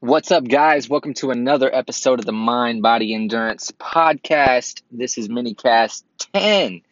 [0.00, 0.88] What's up, guys?
[0.88, 4.82] Welcome to another episode of the Mind Body Endurance Podcast.
[4.92, 6.82] This is Minicast 10.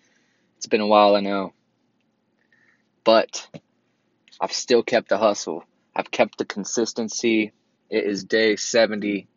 [0.56, 1.52] It's been a while, I know.
[3.04, 3.48] But
[4.40, 5.62] I've still kept the hustle,
[5.94, 7.52] I've kept the consistency.
[7.88, 9.28] It is day 70.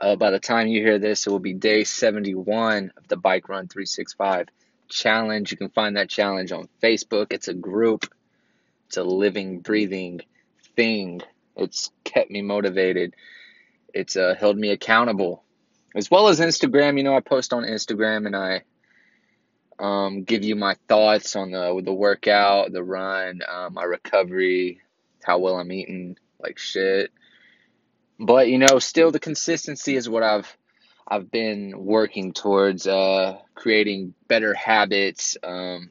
[0.00, 3.48] Uh, by the time you hear this, it will be day 71 of the Bike
[3.48, 4.48] Run 365
[4.88, 5.52] challenge.
[5.52, 7.28] You can find that challenge on Facebook.
[7.30, 8.12] It's a group,
[8.88, 10.22] it's a living, breathing
[10.74, 11.22] thing
[11.56, 13.14] it's kept me motivated.
[13.94, 15.42] It's uh, held me accountable,
[15.94, 16.98] as well as Instagram.
[16.98, 18.62] You know, I post on Instagram and I
[19.78, 24.80] um, give you my thoughts on the the workout, the run, uh, my recovery,
[25.22, 27.10] how well I'm eating, like shit.
[28.18, 30.56] But you know, still the consistency is what I've
[31.08, 35.36] I've been working towards uh, creating better habits.
[35.42, 35.90] Um,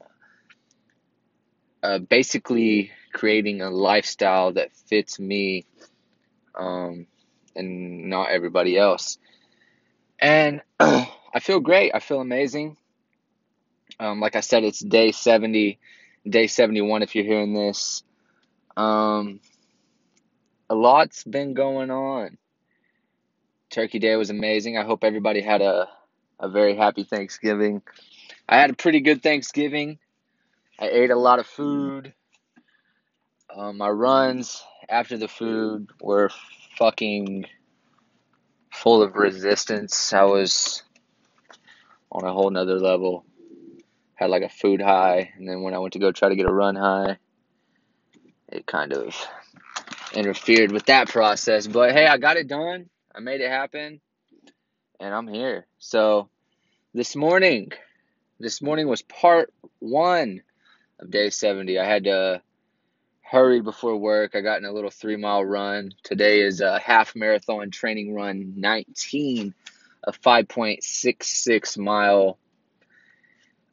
[1.82, 5.64] uh, basically creating a lifestyle that fits me
[6.54, 7.06] um,
[7.56, 9.16] and not everybody else.
[10.18, 11.92] And I feel great.
[11.94, 12.76] I feel amazing.
[13.98, 15.78] Um, like I said, it's day 70,
[16.28, 18.02] day 71 if you're hearing this.
[18.76, 19.40] Um,
[20.68, 22.36] a lot's been going on.
[23.70, 24.76] Turkey Day was amazing.
[24.76, 25.88] I hope everybody had a,
[26.38, 27.80] a very happy Thanksgiving.
[28.46, 29.98] I had a pretty good Thanksgiving.
[30.78, 32.12] I ate a lot of food.
[33.56, 36.30] Um, my runs after the food were
[36.76, 37.46] fucking
[38.70, 40.12] full of resistance.
[40.12, 40.82] I was
[42.12, 43.24] on a whole nother level.
[44.14, 46.48] Had like a food high, and then when I went to go try to get
[46.48, 47.16] a run high,
[48.48, 49.16] it kind of
[50.12, 51.66] interfered with that process.
[51.66, 52.90] But hey, I got it done.
[53.14, 54.00] I made it happen,
[55.00, 55.66] and I'm here.
[55.78, 56.28] So
[56.92, 57.72] this morning,
[58.38, 60.42] this morning was part one
[61.00, 61.78] of day 70.
[61.78, 62.42] I had to
[63.30, 64.34] hurried before work.
[64.34, 65.92] I got in a little three mile run.
[66.04, 69.52] Today is a half marathon training run 19,
[70.04, 72.38] a 5.66 mile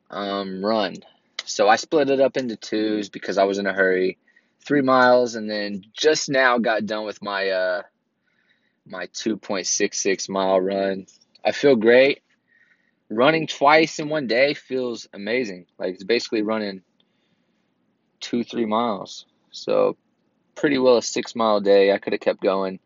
[0.09, 0.95] um, run.
[1.45, 4.17] So I split it up into twos because I was in a hurry.
[4.65, 7.81] Three miles, and then just now got done with my uh,
[8.87, 11.05] my 2.66 mile run.
[11.43, 12.21] I feel great.
[13.09, 15.65] Running twice in one day feels amazing.
[15.77, 16.81] Like it's basically running
[18.21, 19.25] two, three miles.
[19.53, 19.95] So
[20.55, 21.93] pretty well a six mile day.
[21.93, 22.79] I could have kept going.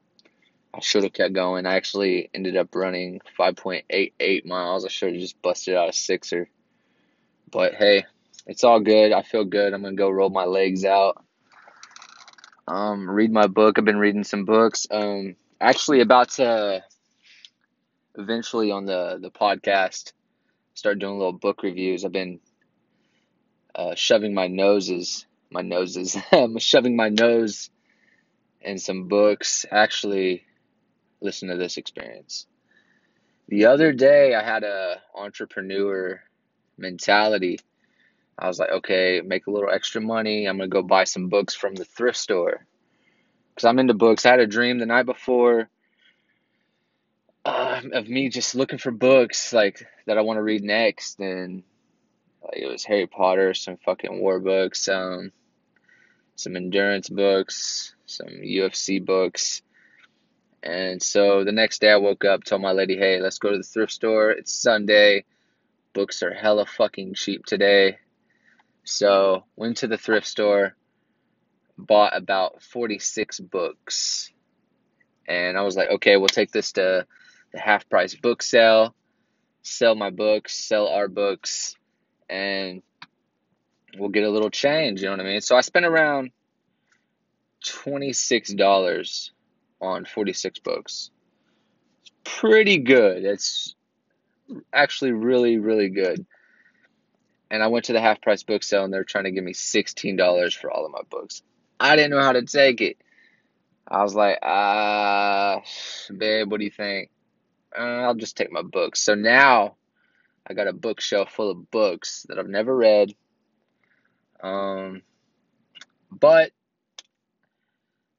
[0.74, 1.66] I should have kept going.
[1.66, 4.86] I actually ended up running 5.88 miles.
[4.86, 6.50] I should have just busted out a sixer.
[7.50, 8.06] But hey,
[8.46, 9.12] it's all good.
[9.12, 9.74] I feel good.
[9.74, 11.24] I'm going to go roll my legs out.
[12.68, 13.80] Um, read my book.
[13.80, 14.88] I've been reading some books.
[14.92, 16.84] Um, actually about to
[18.16, 20.12] eventually on the, the podcast
[20.74, 22.04] start doing little book reviews.
[22.04, 22.40] I've been
[23.74, 27.70] uh, shoving my noses my nose is I'm shoving my nose
[28.62, 29.66] in some books.
[29.72, 30.44] Actually,
[31.22, 32.46] listen to this experience.
[33.48, 36.22] The other day, I had a entrepreneur
[36.78, 37.60] mentality.
[38.38, 40.46] I was like, okay, make a little extra money.
[40.46, 42.66] I'm gonna go buy some books from the thrift store
[43.54, 44.26] because I'm into books.
[44.26, 45.70] I had a dream the night before
[47.48, 51.64] uh, of me just looking for books like that I want to read next, and
[52.48, 55.32] like, it was Harry Potter, some fucking war books, um,
[56.36, 59.62] some endurance books, some UFC books.
[60.64, 63.58] And so the next day I woke up, told my lady, hey, let's go to
[63.58, 64.32] the thrift store.
[64.32, 65.26] It's Sunday.
[65.94, 67.98] Books are hella fucking cheap today.
[68.84, 70.76] So went to the thrift store,
[71.78, 74.32] bought about 46 books.
[75.28, 77.06] And I was like, okay, we'll take this to
[77.52, 78.96] the half price book sale,
[79.62, 81.76] sell my books, sell our books,
[82.30, 82.82] and
[83.98, 85.42] we'll get a little change, you know what I mean?
[85.42, 86.32] So I spent around
[87.66, 89.32] $26
[89.82, 91.10] on 46 books.
[92.02, 93.24] It's pretty good.
[93.24, 93.76] It's
[94.74, 96.26] actually really, really good.
[97.50, 99.54] And I went to the half price book sale and they're trying to give me
[99.54, 101.42] $16 for all of my books.
[101.80, 102.98] I didn't know how to take it.
[103.88, 107.10] I was like, ah, uh, babe, what do you think?
[107.78, 109.02] Uh, I'll just take my books.
[109.02, 109.76] So now
[110.50, 113.14] I got a bookshelf full of books that I've never read.
[114.42, 115.02] Um,
[116.12, 116.52] but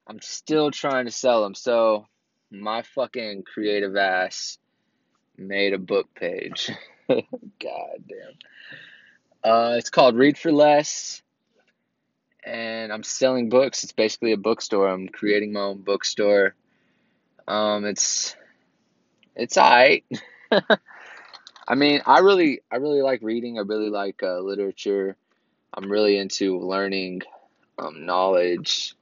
[0.07, 1.55] I'm still trying to sell them.
[1.55, 2.07] So
[2.51, 4.59] my fucking creative ass
[5.37, 6.71] made a book page.
[7.09, 8.39] God damn.
[9.43, 11.23] Uh, it's called Read for Less,
[12.45, 13.85] and I'm selling books.
[13.85, 14.89] It's basically a bookstore.
[14.89, 16.55] I'm creating my own bookstore.
[17.47, 18.35] Um, it's
[19.37, 20.05] it's alright.
[21.69, 23.59] I mean, I really I really like reading.
[23.59, 25.17] I really like uh, literature.
[25.75, 27.20] I'm really into learning
[27.79, 28.94] um, knowledge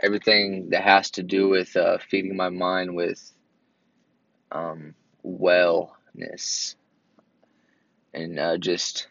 [0.00, 3.32] everything that has to do with uh, feeding my mind with
[4.52, 4.94] um,
[5.26, 6.76] wellness
[8.14, 9.08] and uh, just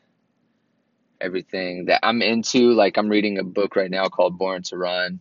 [1.20, 2.72] everything that I'm into.
[2.72, 5.20] Like I'm reading a book right now called Born to Run,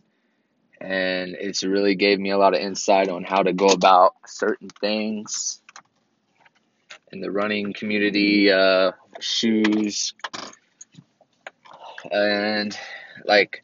[0.79, 4.69] and it's really gave me a lot of insight on how to go about certain
[4.69, 5.61] things
[7.11, 10.13] in the running community, uh, shoes,
[12.11, 12.77] and
[13.25, 13.63] like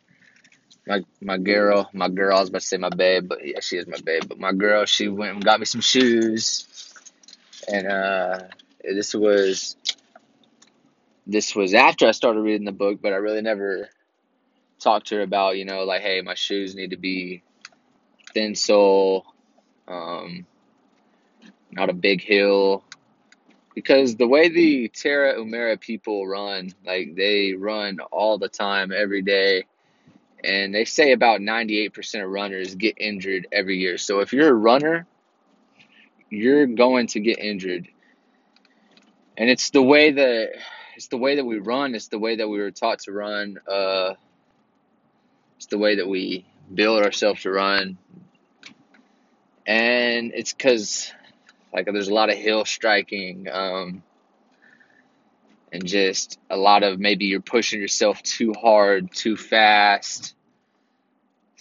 [0.87, 2.37] my my girl, my girl.
[2.37, 4.23] I was about to say my babe, but yeah, she is my babe.
[4.27, 6.93] But my girl, she went and got me some shoes,
[7.71, 8.39] and uh,
[8.83, 9.75] this was
[11.25, 13.89] this was after I started reading the book, but I really never
[14.79, 17.43] talked to her about you know like hey, my shoes need to be
[18.33, 19.25] thin sole,
[19.87, 20.45] um,
[21.71, 22.83] not a big heel.
[23.75, 29.65] Because the way the Tarahumara people run, like they run all the time, every day
[30.43, 33.97] and they say about 98% of runners get injured every year.
[33.97, 35.07] So if you're a runner,
[36.29, 37.87] you're going to get injured.
[39.37, 40.49] And it's the way that
[40.95, 43.57] it's the way that we run, it's the way that we were taught to run,
[43.67, 44.13] uh
[45.57, 47.97] it's the way that we build ourselves to run.
[49.65, 51.13] And it's cuz
[51.73, 54.03] like there's a lot of heel striking um
[55.71, 60.35] and just a lot of maybe you're pushing yourself too hard, too fast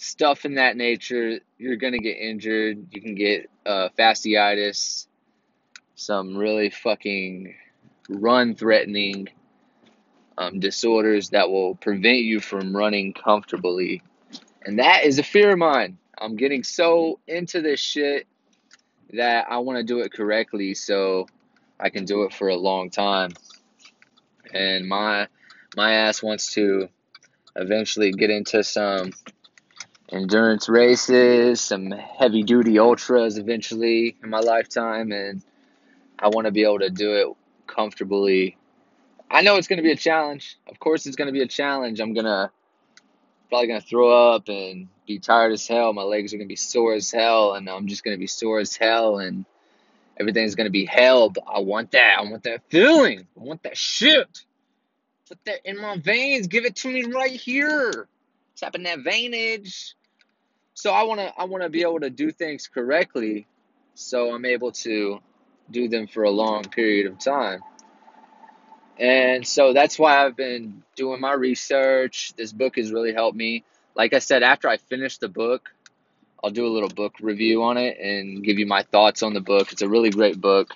[0.03, 2.87] stuff in that nature, you're gonna get injured.
[2.91, 5.07] You can get uh, fasciitis,
[5.95, 7.55] some really fucking
[8.09, 9.29] run threatening
[10.37, 14.03] um, disorders that will prevent you from running comfortably.
[14.65, 15.97] And that is a fear of mine.
[16.17, 18.27] I'm getting so into this shit
[19.13, 21.27] that I want to do it correctly so
[21.79, 23.31] I can do it for a long time.
[24.53, 25.27] And my
[25.75, 26.89] my ass wants to
[27.55, 29.11] eventually get into some
[30.11, 35.41] endurance races, some heavy duty ultras eventually in my lifetime, and
[36.19, 37.27] I want to be able to do it
[37.67, 38.57] comfortably.
[39.29, 40.57] I know it's going to be a challenge.
[40.67, 41.99] Of course, it's going to be a challenge.
[41.99, 42.51] I'm going to
[43.53, 45.93] probably to throw up and be tired as hell.
[45.93, 48.75] My legs are to be sore as hell, and I'm just to be sore as
[48.75, 49.45] hell, and
[50.19, 51.29] everything's to be hell.
[51.29, 52.17] But I want that.
[52.17, 53.27] I want that feeling.
[53.39, 54.27] I want that shit.
[55.29, 56.47] Put that in my veins.
[56.47, 58.07] Give it to me right here.
[58.55, 59.93] Tapping that veinage.
[60.73, 63.45] So I want to I want to be able to do things correctly
[63.93, 65.19] so I'm able to
[65.69, 67.61] do them for a long period of time.
[68.99, 72.33] And so that's why I've been doing my research.
[72.37, 73.63] This book has really helped me.
[73.95, 75.69] Like I said, after I finish the book,
[76.43, 79.41] I'll do a little book review on it and give you my thoughts on the
[79.41, 79.71] book.
[79.71, 80.71] It's a really great book.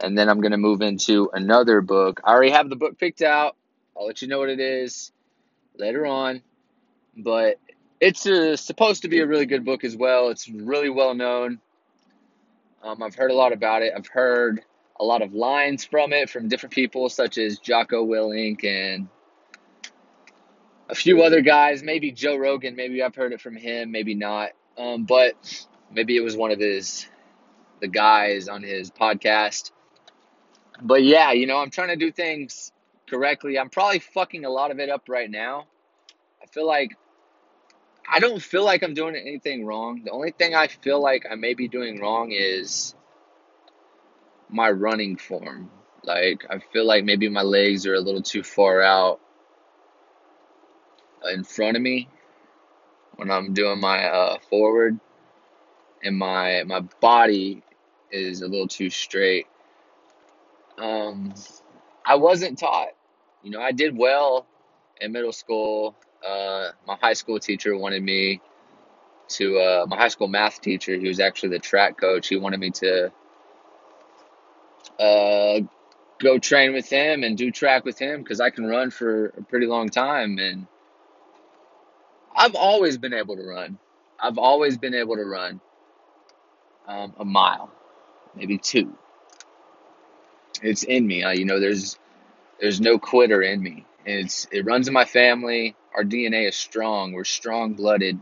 [0.00, 2.20] And then I'm going to move into another book.
[2.24, 3.56] I already have the book picked out.
[3.96, 5.12] I'll let you know what it is
[5.76, 6.42] later on.
[7.16, 7.58] But
[8.00, 10.28] it's a, supposed to be a really good book as well.
[10.28, 11.60] It's really well known.
[12.82, 13.94] Um, I've heard a lot about it.
[13.96, 14.62] I've heard
[14.98, 19.08] a lot of lines from it from different people, such as Jocko Willink and
[20.88, 21.82] a few other guys.
[21.82, 22.76] Maybe Joe Rogan.
[22.76, 23.90] Maybe I've heard it from him.
[23.90, 24.50] Maybe not.
[24.78, 27.06] Um, but maybe it was one of his
[27.80, 29.72] the guys on his podcast.
[30.80, 32.72] But yeah, you know, I'm trying to do things
[33.08, 33.58] correctly.
[33.58, 35.66] I'm probably fucking a lot of it up right now.
[36.42, 36.96] I feel like
[38.10, 40.02] I don't feel like I'm doing anything wrong.
[40.04, 42.94] The only thing I feel like I may be doing wrong is
[44.54, 45.70] my running form.
[46.02, 49.20] Like, I feel like maybe my legs are a little too far out
[51.32, 52.08] in front of me
[53.16, 54.98] when I'm doing my uh, forward,
[56.02, 57.62] and my my body
[58.10, 59.46] is a little too straight.
[60.78, 61.32] Um,
[62.04, 62.88] I wasn't taught.
[63.42, 64.46] You know, I did well
[65.00, 65.96] in middle school
[66.26, 68.40] uh, my high school teacher wanted me
[69.28, 72.60] to uh, my high school math teacher he was actually the track coach he wanted
[72.60, 73.10] me to
[74.98, 75.60] uh,
[76.18, 79.42] go train with him and do track with him because i can run for a
[79.42, 80.66] pretty long time and
[82.36, 83.78] i've always been able to run
[84.20, 85.60] i've always been able to run
[86.86, 87.70] um, a mile
[88.34, 88.96] maybe two
[90.62, 91.98] it's in me you know there's
[92.60, 97.12] there's no quitter in me it's it runs in my family our DNA is strong.
[97.12, 98.18] We're strong blooded.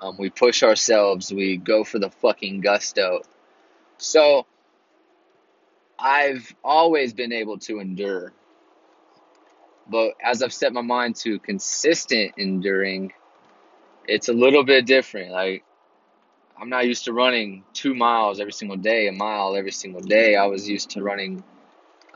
[0.00, 1.32] Um, we push ourselves.
[1.32, 3.22] We go for the fucking gusto.
[3.98, 4.46] So
[5.98, 8.32] I've always been able to endure.
[9.88, 13.12] But as I've set my mind to consistent enduring,
[14.06, 15.30] it's a little bit different.
[15.30, 15.64] Like,
[16.60, 20.36] I'm not used to running two miles every single day, a mile every single day.
[20.36, 21.42] I was used to running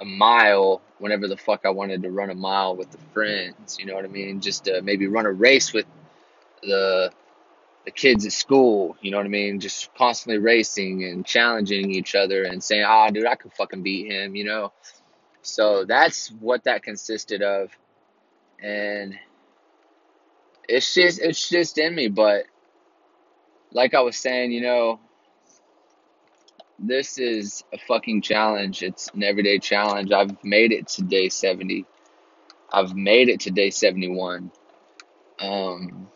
[0.01, 3.79] a mile whenever the fuck I wanted to run a mile with the friends.
[3.79, 4.41] You know what I mean?
[4.41, 5.87] Just to maybe run a race with
[6.63, 7.11] the
[7.89, 9.61] the kids at school, you know what I mean?
[9.61, 13.83] Just constantly racing and challenging each other and saying, "Ah, oh, dude, I could fucking
[13.83, 14.75] beat him," you know.
[15.41, 17.71] So that's what that consisted of,
[18.63, 19.19] and
[20.69, 22.09] it's just it's just in me.
[22.09, 22.45] But
[23.73, 25.01] like I was saying, you know,
[26.79, 28.83] this is a fucking challenge.
[28.83, 30.13] It's an everyday challenge.
[30.13, 31.87] I've made it to day seventy.
[32.71, 34.51] I've made it to day seventy one.
[35.41, 36.08] Um,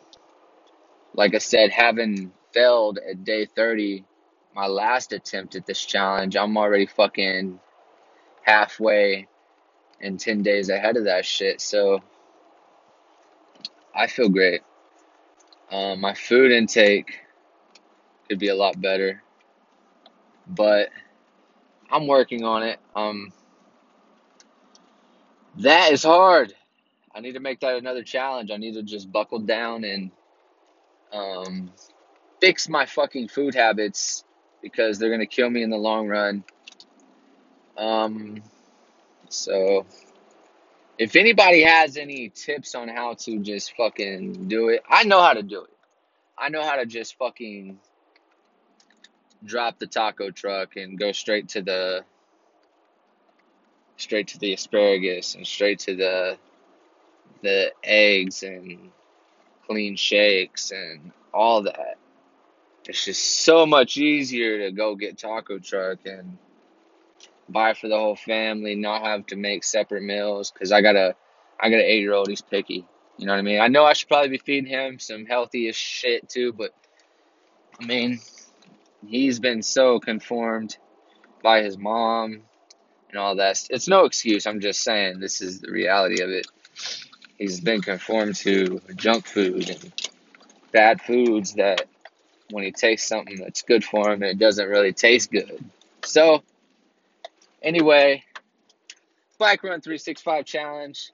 [1.15, 4.05] like I said, having failed at day 30,
[4.55, 7.61] my last attempt at this challenge, I'm already fucking
[8.43, 9.29] halfway
[10.01, 11.61] and 10 days ahead of that shit.
[11.61, 12.01] So
[13.95, 14.63] I feel great.
[15.71, 17.21] Um, my food intake
[18.29, 19.23] could be a lot better,
[20.47, 20.91] but
[21.91, 22.81] I'm working on it.
[22.97, 23.33] Um,
[25.59, 26.55] that is hard.
[27.15, 28.51] I need to make that another challenge.
[28.53, 30.11] I need to just buckle down and
[31.13, 31.73] um,
[32.41, 34.25] fix my fucking food habits
[34.63, 36.45] because they're gonna kill me in the long run.
[37.77, 38.43] Um,
[39.29, 39.87] so
[40.99, 45.33] if anybody has any tips on how to just fucking do it, I know how
[45.33, 45.71] to do it.
[46.37, 47.79] I know how to just fucking
[49.45, 52.05] drop the taco truck and go straight to the
[53.97, 56.39] straight to the asparagus and straight to the
[57.43, 58.91] the eggs and
[59.67, 61.99] clean shakes and all that.
[62.89, 66.37] It's just so much easier to go get taco truck and
[67.49, 71.15] buy for the whole family, not have to make separate meals because I got a
[71.61, 72.29] I got an eight year old.
[72.29, 72.87] He's picky.
[73.19, 73.61] You know what I mean?
[73.61, 76.75] I know I should probably be feeding him some healthiest shit too, but
[77.81, 78.21] I mean,
[79.07, 80.77] he's been so conformed
[81.43, 82.43] by his mom
[83.11, 83.65] and all that.
[83.71, 84.47] It's no excuse.
[84.47, 86.47] I'm just saying this is the reality of it.
[87.43, 89.93] He's been conformed to junk food and
[90.71, 91.87] bad foods that
[92.53, 95.59] when he tastes something that's good for him, it doesn't really taste good.
[96.05, 96.45] So,
[97.61, 98.23] anyway,
[99.39, 101.11] Bike Run 365 Challenge.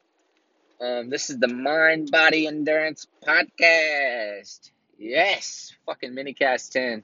[0.82, 4.70] Um, this is the Mind Body Endurance Podcast.
[4.98, 7.02] Yes, fucking minicast 10.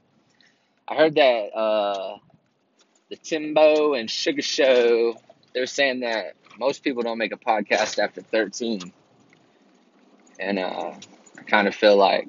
[0.87, 2.19] I heard that uh,
[3.09, 5.15] the Timbo and Sugar Show,
[5.55, 8.93] they're saying that most people don't make a podcast after 13.
[10.39, 10.93] And uh,
[11.37, 12.27] I kind of feel like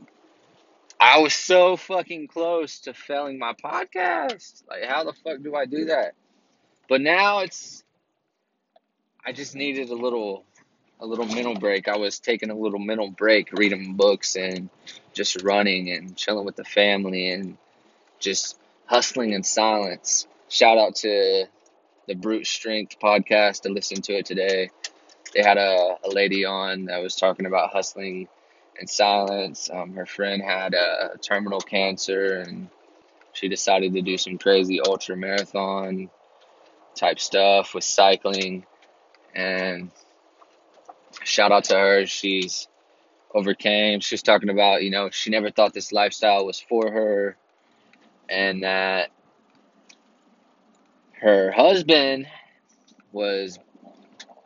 [0.99, 4.63] I was so fucking close to failing my podcast.
[4.69, 6.15] Like, how the fuck do I do that?
[6.89, 7.85] But now it's,
[9.25, 10.45] I just needed a little,
[11.01, 11.89] a little mental break.
[11.89, 14.71] I was taking a little mental break, reading books and
[15.13, 17.59] just running and chilling with the family and
[18.19, 20.27] just hustling in silence.
[20.49, 21.47] Shout out to
[22.07, 23.63] the Brute Strength podcast.
[23.63, 24.71] to listen to it today.
[25.37, 28.27] They had a, a lady on that was talking about hustling
[28.81, 29.69] in silence.
[29.71, 32.71] Um, her friend had a terminal cancer and
[33.35, 36.09] she decided to do some crazy ultra marathon
[36.95, 38.65] type stuff with cycling.
[39.35, 39.91] And
[41.23, 42.07] shout out to her.
[42.07, 42.67] She's
[43.35, 44.01] overcame.
[44.01, 47.37] She was talking about, you know, she never thought this lifestyle was for her
[48.31, 49.11] and that
[51.21, 52.27] her husband
[53.13, 53.59] was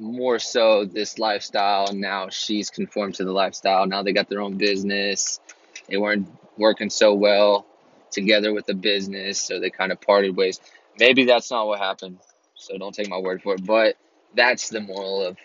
[0.00, 1.92] more so this lifestyle.
[1.92, 3.86] Now she's conformed to the lifestyle.
[3.86, 5.40] Now they got their own business.
[5.88, 7.66] They weren't working so well
[8.10, 10.60] together with the business, so they kind of parted ways.
[10.98, 12.18] Maybe that's not what happened,
[12.54, 13.64] so don't take my word for it.
[13.64, 13.96] But
[14.34, 15.36] that's the moral of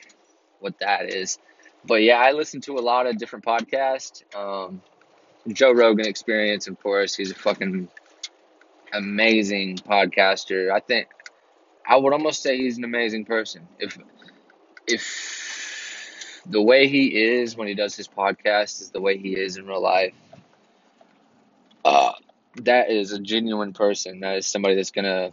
[0.59, 1.38] what that is.
[1.85, 4.24] But yeah, I listen to a lot of different podcasts.
[4.35, 4.81] Um,
[5.47, 7.88] Joe Rogan Experience, of course, he's a fucking
[8.93, 10.71] amazing podcaster.
[10.71, 11.07] I think
[11.88, 13.67] I would almost say he's an amazing person.
[13.79, 13.97] If
[14.87, 19.57] if the way he is when he does his podcast is the way he is
[19.57, 20.13] in real life,
[21.83, 22.13] uh,
[22.63, 24.19] that is a genuine person.
[24.21, 25.31] That is somebody that's gonna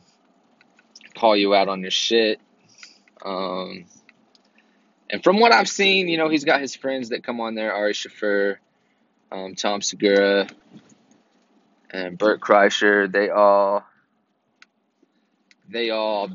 [1.14, 2.40] call you out on your shit.
[3.24, 3.84] Um,
[5.10, 7.72] and from what I've seen, you know, he's got his friends that come on there:
[7.74, 8.56] Ari Shaffir,
[9.30, 10.48] um, Tom Segura,
[11.90, 13.10] and Bert Kreischer.
[13.10, 13.84] They all,
[15.68, 16.30] they all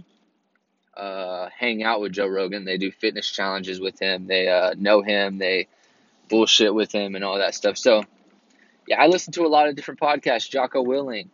[0.97, 2.65] uh, hang out with Joe Rogan.
[2.65, 4.25] They do fitness challenges with him.
[4.27, 5.37] They uh, know him.
[5.37, 5.67] They
[6.27, 7.77] bullshit with him and all that stuff.
[7.77, 8.03] So,
[8.87, 10.49] yeah, I listen to a lot of different podcasts.
[10.49, 11.29] Jocko Willink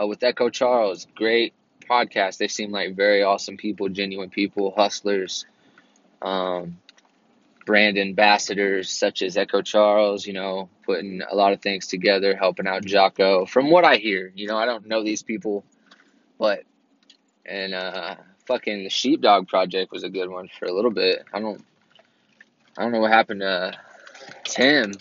[0.00, 1.52] uh, with Echo Charles, great
[1.88, 2.38] podcast.
[2.38, 5.44] They seem like very awesome people, genuine people, hustlers,
[6.22, 6.78] um,
[7.66, 10.26] brand ambassadors such as Echo Charles.
[10.26, 13.44] You know, putting a lot of things together, helping out Jocko.
[13.44, 15.64] From what I hear, you know, I don't know these people,
[16.38, 16.62] but
[17.44, 21.24] and uh, fucking the Sheepdog Project was a good one for a little bit.
[21.32, 21.64] I don't,
[22.76, 23.72] I don't know what happened to
[24.44, 24.92] Tim,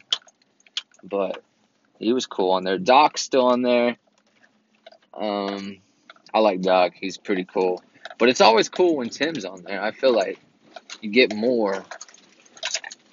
[1.04, 1.44] but
[2.00, 2.78] He was cool on there.
[2.78, 3.96] Doc's still on there.
[5.14, 5.78] Um,
[6.34, 6.94] I like Doc.
[7.00, 7.84] He's pretty cool.
[8.18, 9.82] But it's always cool when Tim's on there.
[9.82, 10.40] I feel like
[11.02, 11.84] you get more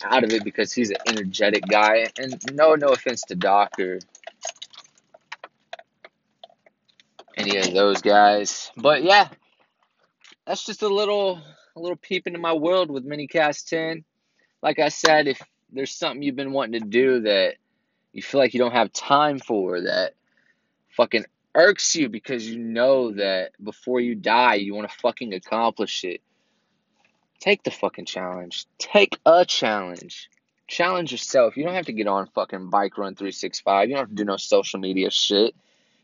[0.02, 2.06] out of it because he's an energetic guy.
[2.18, 3.98] And no, no offense to Doc or
[7.36, 9.28] any of those guys, but yeah,
[10.48, 11.40] that's just a little
[11.76, 14.02] a little peep into my world with Minicast 10.
[14.62, 15.40] Like I said, if
[15.70, 17.56] there's something you've been wanting to do that
[18.12, 20.14] you feel like you don't have time for, that
[20.96, 26.02] fucking irks you because you know that before you die, you want to fucking accomplish
[26.04, 26.22] it.
[27.40, 28.64] Take the fucking challenge.
[28.78, 30.30] Take a challenge.
[30.66, 31.56] Challenge yourself.
[31.56, 33.88] You don't have to get on fucking Bike Run 365.
[33.88, 35.54] You don't have to do no social media shit.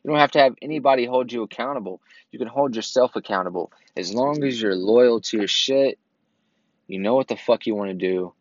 [0.05, 2.03] You don't have to have anybody hold you accountable.
[2.31, 3.73] You can hold yourself accountable.
[3.97, 5.99] As long as you're loyal to your shit,
[6.87, 8.35] you know what the fuck you want to do.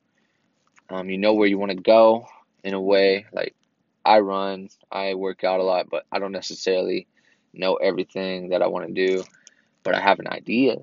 [0.89, 2.27] Um, you know where you want to go
[2.65, 3.25] in a way.
[3.31, 3.55] Like,
[4.03, 7.07] I run, I work out a lot, but I don't necessarily
[7.53, 9.23] know everything that I want to do.
[9.83, 10.75] But I have an idea.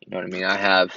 [0.00, 0.44] You know what I mean?
[0.44, 0.92] I have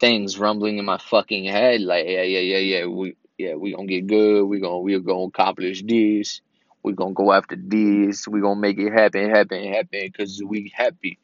[0.00, 3.86] things rumbling in my fucking head like yeah yeah yeah yeah we yeah we gonna
[3.86, 6.40] get good we gonna we gonna accomplish this
[6.82, 11.18] we gonna go after this We're gonna make it happen happen happen because we happy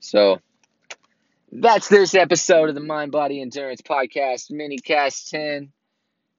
[0.00, 0.40] so
[1.50, 5.72] that's this episode of the mind body endurance podcast mini cast 10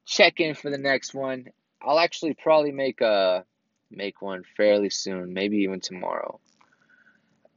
[0.06, 1.46] check in for the next one
[1.82, 3.44] i'll actually probably make a
[3.92, 6.40] make one fairly soon maybe even tomorrow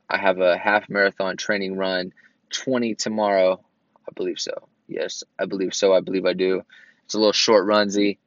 [0.09, 2.12] i have a half marathon training run
[2.51, 3.62] 20 tomorrow
[4.09, 4.69] I believe so.
[4.89, 5.95] Yes, I believe so.
[5.95, 6.62] I believe I do.
[7.05, 8.19] It's a little short runsy.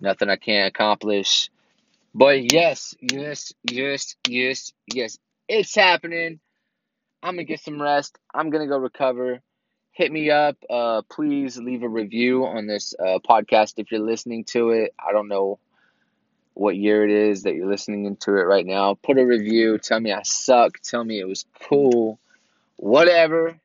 [0.00, 1.50] Nothing I can't accomplish.
[2.14, 5.18] But yes, yes, yes, yes, yes.
[5.48, 6.38] It's happening.
[7.22, 8.16] I'm gonna get some rest.
[8.32, 9.40] I'm gonna go recover.
[9.90, 10.56] Hit me up.
[10.70, 14.94] Uh, please leave a review on this uh, podcast if you're listening to it.
[14.98, 15.58] I don't know
[16.54, 18.94] what year it is that you're listening into it right now.
[18.94, 19.78] Put a review.
[19.78, 20.78] Tell me I suck.
[20.80, 22.20] Tell me it was cool.
[22.76, 23.58] Whatever.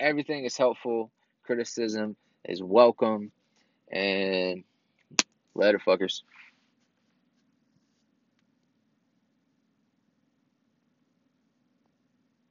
[0.00, 1.10] Everything is helpful.
[1.44, 3.30] Criticism is welcome.
[3.92, 4.64] And
[5.54, 6.22] later, fuckers.